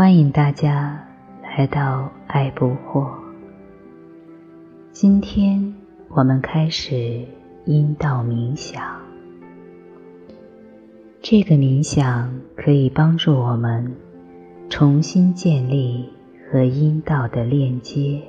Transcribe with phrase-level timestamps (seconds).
[0.00, 0.98] 欢迎大家
[1.42, 3.06] 来到爱不惑。
[4.92, 5.74] 今天
[6.08, 7.22] 我们开始
[7.66, 8.82] 阴道冥想。
[11.20, 13.94] 这个冥想可以帮助我们
[14.70, 16.08] 重新建立
[16.50, 18.22] 和阴道的链接，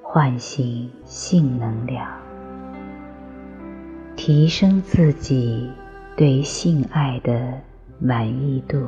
[0.00, 2.06] 唤醒性能量，
[4.14, 5.68] 提升自己
[6.16, 7.60] 对性爱的
[7.98, 8.86] 满意度。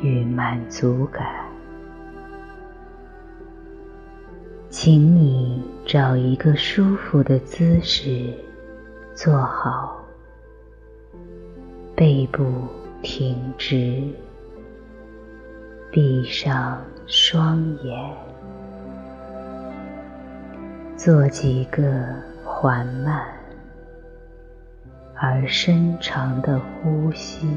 [0.00, 1.26] 与满足感，
[4.68, 8.32] 请你找一个舒服的姿势
[9.14, 10.04] 坐好，
[11.96, 12.44] 背部
[13.02, 14.02] 挺直，
[15.90, 18.16] 闭上双眼，
[20.96, 22.04] 做几个
[22.44, 23.26] 缓慢
[25.16, 27.48] 而深长的呼吸。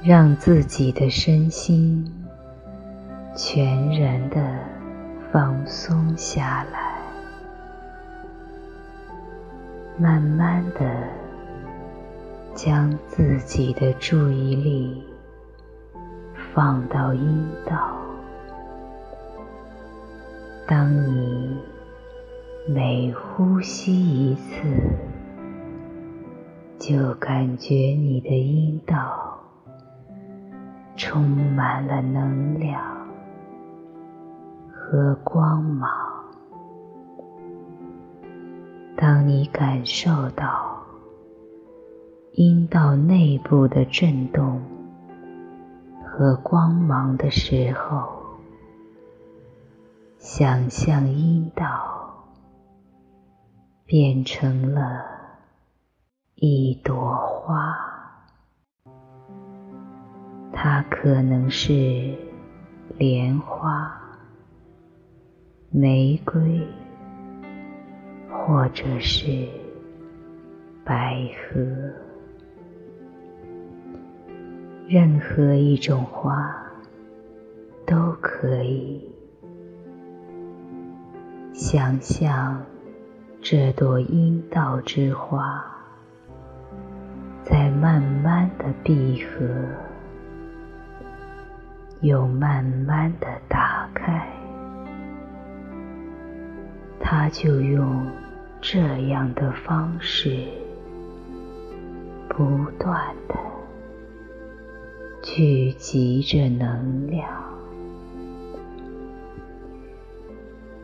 [0.00, 2.08] 让自己的身心
[3.34, 4.36] 全然的
[5.32, 6.96] 放松下来，
[9.98, 11.02] 慢慢的
[12.54, 15.02] 将自己的注意力
[16.54, 17.96] 放到阴道。
[20.66, 21.58] 当你
[22.68, 24.62] 每呼吸一次，
[26.78, 29.27] 就感觉你的阴道。
[31.08, 32.84] 充满了能量
[34.70, 35.90] 和光芒。
[38.94, 40.82] 当你感受到
[42.32, 44.60] 阴道内部的震动
[46.04, 48.12] 和光芒的时候，
[50.18, 52.26] 想象阴道
[53.86, 55.06] 变成了
[56.34, 57.87] 一朵花。
[60.60, 62.12] 它可能是
[62.96, 63.96] 莲花、
[65.70, 66.66] 玫瑰，
[68.28, 69.46] 或者是
[70.84, 71.60] 百合，
[74.88, 76.52] 任何一种花
[77.86, 79.08] 都可以。
[81.52, 82.60] 想象
[83.40, 85.64] 这朵阴道之花
[87.44, 89.46] 在慢慢的闭合。
[92.00, 94.28] 又慢慢的打开，
[97.00, 98.06] 它就用
[98.60, 98.78] 这
[99.08, 100.46] 样的方式，
[102.28, 103.34] 不断的
[105.22, 107.28] 聚集着能量，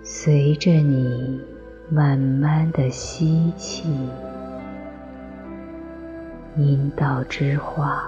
[0.03, 1.41] 随着你
[1.89, 3.89] 慢慢的吸气，
[6.57, 8.03] 阴道之花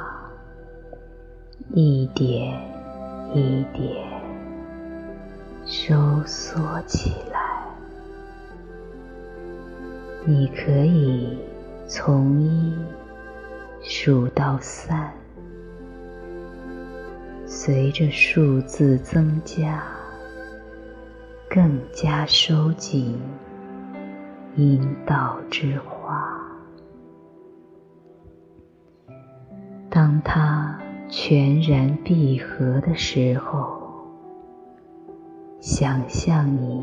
[1.72, 2.75] 一点。
[3.34, 4.06] 一点
[5.66, 7.66] 收缩起来，
[10.24, 11.38] 你可以
[11.86, 12.74] 从一
[13.82, 15.12] 数到三，
[17.44, 19.82] 随着数字增加，
[21.50, 23.20] 更加收紧
[24.54, 26.26] 阴道之花。
[29.90, 30.78] 当它。
[31.08, 33.80] 全然闭合的时候，
[35.60, 36.82] 想象你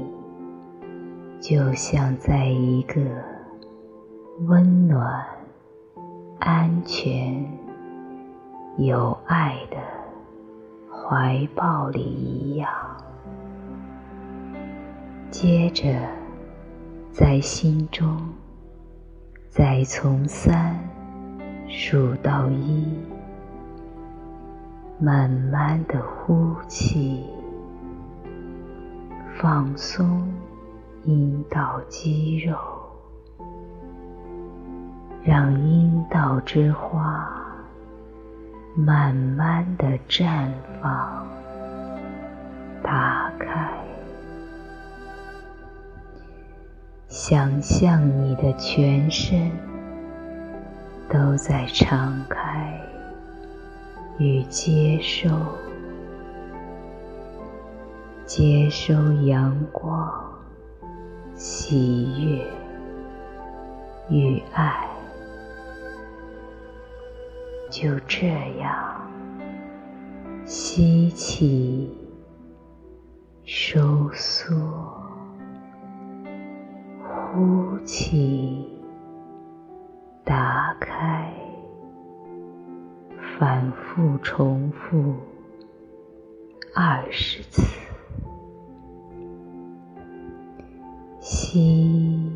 [1.42, 3.02] 就像在一个
[4.48, 5.26] 温暖、
[6.40, 7.46] 安全、
[8.78, 9.78] 有爱的
[10.90, 12.70] 怀抱里一样。
[15.30, 15.94] 接着，
[17.12, 18.18] 在心中
[19.50, 20.80] 再从三
[21.68, 22.88] 数到一，
[25.00, 27.26] 慢慢的呼气，
[29.36, 30.32] 放松
[31.04, 32.58] 阴道肌肉，
[35.24, 37.28] 让阴道之花
[38.76, 40.48] 慢慢的绽
[40.82, 41.28] 放、
[42.82, 43.72] 打开。
[47.10, 49.52] 想象你的全身
[51.10, 52.80] 都在敞开
[54.20, 55.30] 与接受，
[58.26, 58.94] 接收
[59.24, 60.12] 阳光、
[61.36, 62.46] 喜悦
[64.10, 64.88] 与爱，
[67.70, 68.28] 就这
[68.60, 69.02] 样
[70.46, 71.98] 吸气，
[73.44, 74.56] 收缩。
[77.36, 78.70] 呼气，
[80.24, 81.34] 打开，
[83.40, 85.16] 反复重复
[86.76, 87.62] 二十次。
[91.20, 92.32] 吸，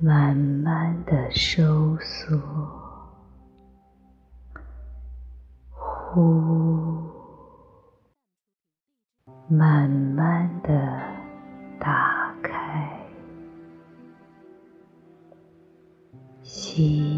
[0.00, 2.36] 慢慢的收缩，
[5.70, 7.02] 呼，
[9.48, 10.70] 慢慢的
[11.78, 12.88] 打开。
[16.42, 17.11] 吸，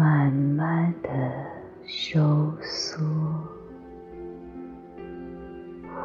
[0.00, 1.10] 慢慢的
[1.84, 3.04] 收缩，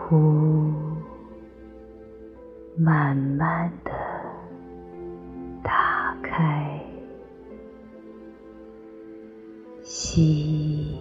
[0.10, 0.70] 呼，
[2.78, 3.92] 慢慢的
[5.64, 6.78] 打开。
[9.82, 11.00] 吸，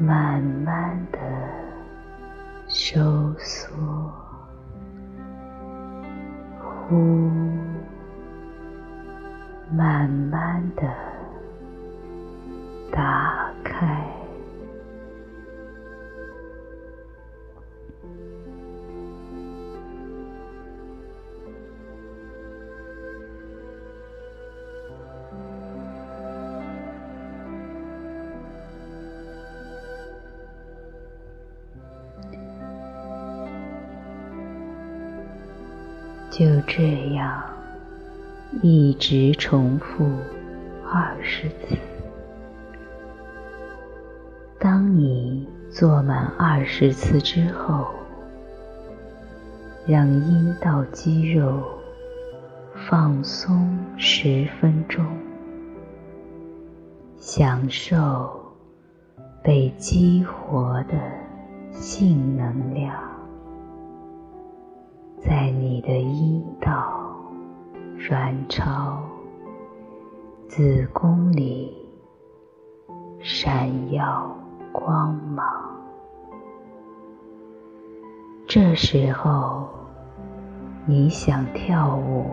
[0.00, 1.18] 慢慢的
[2.68, 3.68] 收缩。
[6.88, 7.28] 呼，
[9.78, 10.82] 慢慢的
[12.90, 14.04] 打开，
[36.32, 37.57] 就这样。
[38.60, 40.04] 一直重复
[40.84, 41.76] 二十次。
[44.58, 47.86] 当你做满二十次之后，
[49.86, 51.62] 让阴道肌肉
[52.88, 55.04] 放松十分钟，
[57.16, 58.40] 享受
[59.42, 60.98] 被激活的
[61.70, 62.92] 性能量。
[65.20, 67.07] 在你的阴道
[68.06, 69.02] 卵巢、
[70.46, 71.76] 子宫里
[73.18, 74.34] 闪耀
[74.72, 75.44] 光芒。
[78.46, 79.68] 这时候，
[80.86, 82.30] 你想跳舞、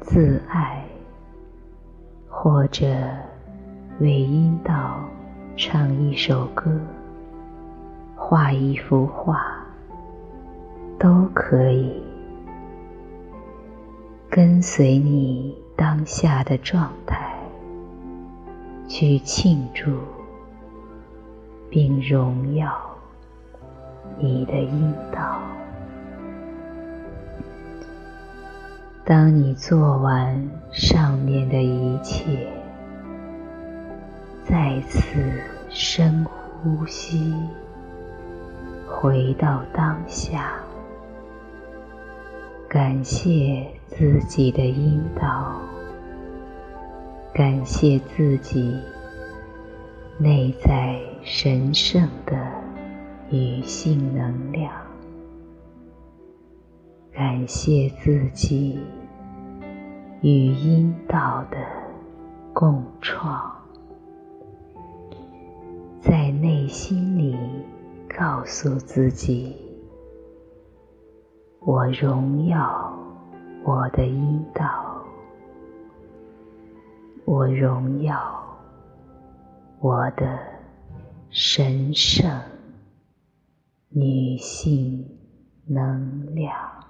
[0.00, 0.84] 自爱，
[2.28, 2.86] 或者
[4.00, 4.98] 为阴道
[5.56, 6.70] 唱一首歌、
[8.16, 9.40] 画一幅画。
[10.98, 12.00] 都可以
[14.34, 17.36] 跟随你当下的状态
[18.88, 19.90] 去庆祝
[21.68, 22.74] 并荣耀
[24.18, 25.38] 你的阴道。
[29.04, 32.50] 当你做完上面的一切，
[34.46, 37.34] 再次深呼吸，
[38.88, 40.54] 回到当下。
[42.66, 45.60] 感谢自己的阴道，
[47.34, 48.74] 感谢自己
[50.18, 52.34] 内在神圣的
[53.28, 54.72] 女性能量，
[57.12, 58.80] 感谢自己
[60.22, 61.58] 与阴道的
[62.54, 63.52] 共创，
[66.00, 67.36] 在内心里
[68.08, 69.54] 告诉自己。
[71.64, 72.81] 我荣耀
[73.64, 75.04] 我的阴道，
[77.24, 78.42] 我荣耀
[79.78, 80.38] 我的
[81.30, 82.28] 神圣
[83.88, 85.08] 女性
[85.66, 86.81] 能量。